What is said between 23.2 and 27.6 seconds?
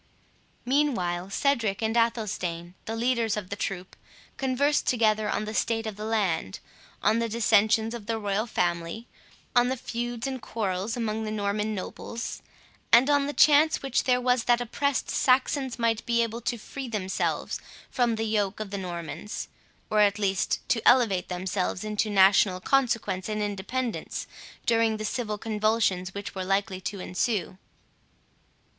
and independence, during the civil convulsions which were likely to ensue.